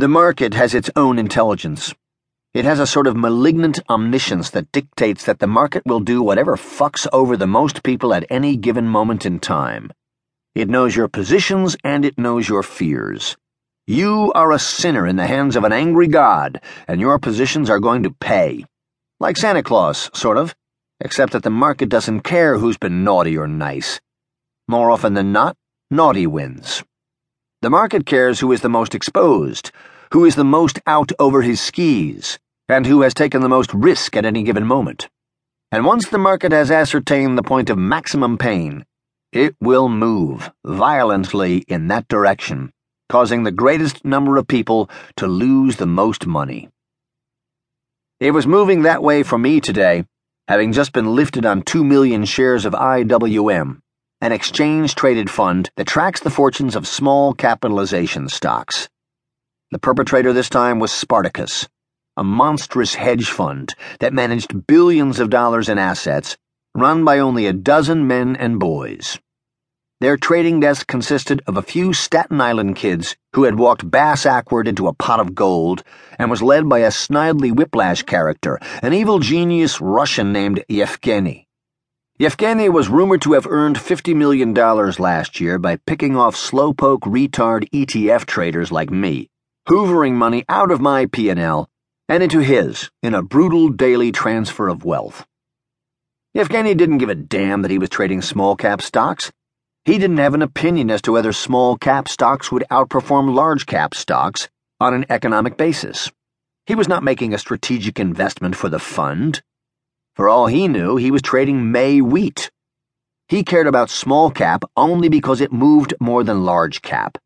[0.00, 1.94] The market has its own intelligence.
[2.54, 6.56] It has a sort of malignant omniscience that dictates that the market will do whatever
[6.56, 9.92] fucks over the most people at any given moment in time.
[10.54, 13.36] It knows your positions and it knows your fears.
[13.86, 17.78] You are a sinner in the hands of an angry God, and your positions are
[17.78, 18.64] going to pay.
[19.18, 20.54] Like Santa Claus, sort of,
[21.00, 24.00] except that the market doesn't care who's been naughty or nice.
[24.66, 25.58] More often than not,
[25.90, 26.84] naughty wins.
[27.62, 29.70] The market cares who is the most exposed,
[30.14, 32.38] who is the most out over his skis,
[32.70, 35.10] and who has taken the most risk at any given moment.
[35.70, 38.86] And once the market has ascertained the point of maximum pain,
[39.30, 42.72] it will move violently in that direction,
[43.10, 46.70] causing the greatest number of people to lose the most money.
[48.20, 50.06] It was moving that way for me today,
[50.48, 53.82] having just been lifted on 2 million shares of IWM
[54.22, 58.88] an exchange traded fund that tracks the fortunes of small capitalization stocks.
[59.70, 61.68] The perpetrator this time was Spartacus,
[62.16, 66.36] a monstrous hedge fund that managed billions of dollars in assets
[66.74, 69.18] run by only a dozen men and boys.
[70.00, 74.66] Their trading desk consisted of a few Staten Island kids who had walked bass ackward
[74.66, 75.82] into a pot of gold
[76.18, 81.49] and was led by a snidely whiplash character, an evil genius Russian named Yevgeny.
[82.20, 87.66] Yevgeny was rumored to have earned $50 million last year by picking off slowpoke retard
[87.70, 89.30] ETF traders like me,
[89.66, 91.66] hoovering money out of my P&L
[92.10, 95.24] and into his in a brutal daily transfer of wealth.
[96.34, 99.32] Yevgeny didn't give a damn that he was trading small cap stocks.
[99.86, 103.94] He didn't have an opinion as to whether small cap stocks would outperform large cap
[103.94, 106.12] stocks on an economic basis.
[106.66, 109.40] He was not making a strategic investment for the fund.
[110.20, 112.50] For all he knew, he was trading May wheat.
[113.28, 117.16] He cared about small cap only because it moved more than large cap.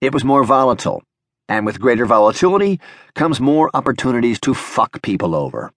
[0.00, 1.02] It was more volatile,
[1.50, 2.80] and with greater volatility
[3.14, 5.72] comes more opportunities to fuck people over.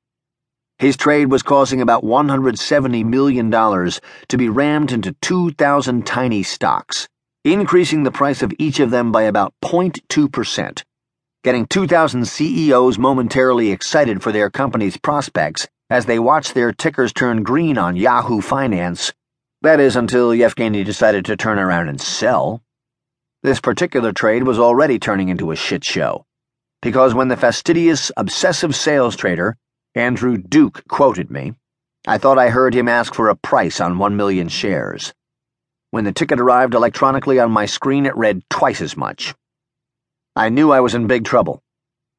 [0.77, 7.09] His trade was causing about $170 million to be rammed into 2,000 tiny stocks,
[7.43, 10.83] increasing the price of each of them by about 0.2%,
[11.43, 17.43] getting 2,000 CEOs momentarily excited for their company's prospects as they watched their tickers turn
[17.43, 19.11] green on Yahoo Finance.
[19.61, 22.63] That is, until Yevgeny decided to turn around and sell.
[23.43, 26.25] This particular trade was already turning into a shit show.
[26.81, 29.57] Because when the fastidious, obsessive sales trader,
[29.93, 31.55] Andrew Duke, quoted me,
[32.07, 35.13] I thought I heard him ask for a price on one million shares.
[35.89, 39.35] When the ticket arrived electronically on my screen, it read twice as much.
[40.37, 41.61] I knew I was in big trouble.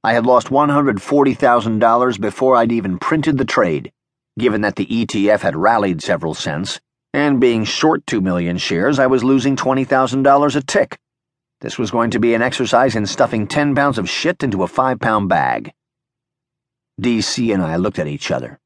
[0.05, 3.93] I had lost $140,000 before I'd even printed the trade,
[4.37, 6.81] given that the ETF had rallied several cents,
[7.15, 10.99] and being short 2 million shares, I was losing $20,000 a tick.
[11.61, 14.67] This was going to be an exercise in stuffing 10 pounds of shit into a
[14.67, 15.73] 5 pound bag.
[17.01, 18.59] DC and I looked at each other.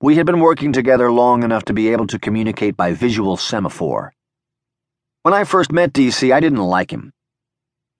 [0.00, 4.14] We had been working together long enough to be able to communicate by visual semaphore.
[5.22, 7.12] When I first met DC, I didn't like him.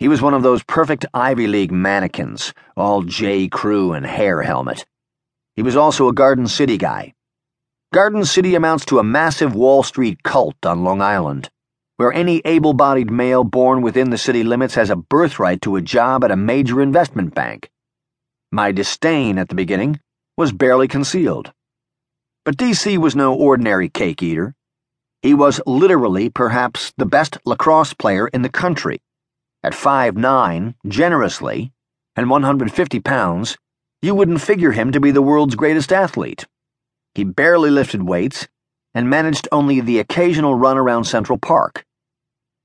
[0.02, 3.46] He was one of those perfect Ivy League mannequins, all J.
[3.46, 4.84] Crew and hair helmet.
[5.54, 7.14] He was also a Garden City guy.
[7.94, 11.50] Garden City amounts to a massive Wall Street cult on Long Island,
[11.98, 15.80] where any able bodied male born within the city limits has a birthright to a
[15.80, 17.70] job at a major investment bank.
[18.50, 20.00] My disdain at the beginning
[20.36, 21.52] was barely concealed.
[22.44, 24.56] But DC was no ordinary cake eater.
[25.20, 29.00] He was literally perhaps the best lacrosse player in the country
[29.62, 31.72] at five nine, generously,
[32.16, 33.56] and 150 pounds,
[34.00, 36.46] you wouldn't figure him to be the world's greatest athlete.
[37.14, 38.48] He barely lifted weights
[38.94, 41.84] and managed only the occasional run around Central Park.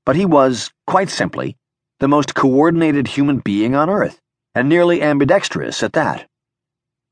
[0.04, 1.56] But he was, quite simply,
[2.00, 4.20] the most coordinated human being on earth,
[4.54, 6.28] and nearly ambidextrous at that.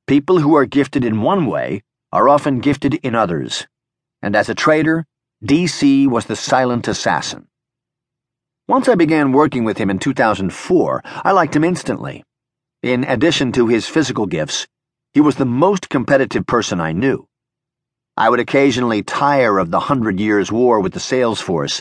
[0.06, 1.82] People who are gifted in one way
[2.12, 3.66] are often gifted in others,
[4.22, 5.04] and as a trader,
[5.44, 7.48] DC was the silent assassin.
[8.68, 12.24] Once I began working with him in 2004, I liked him instantly.
[12.82, 14.66] In addition to his physical gifts,
[15.12, 17.28] he was the most competitive person I knew.
[18.16, 21.80] I would occasionally tire of the Hundred Years' War with the sales force.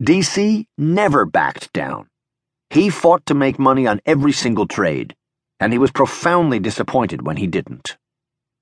[0.00, 2.08] DC never backed down.
[2.70, 5.16] He fought to make money on every single trade,
[5.58, 7.96] and he was profoundly disappointed when he didn't.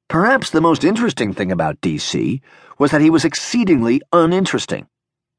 [0.08, 2.40] Perhaps the most interesting thing about DC
[2.78, 4.86] was that he was exceedingly uninteresting.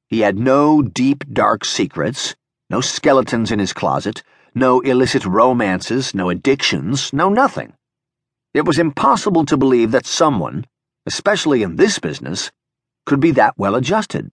[0.10, 2.36] He had no deep, dark secrets,
[2.68, 4.24] no skeletons in his closet,
[4.56, 7.74] no illicit romances, no addictions, no nothing.
[8.56, 10.66] It was impossible to believe that someone,
[11.06, 12.52] especially in this business,
[13.06, 14.32] could be that well adjusted.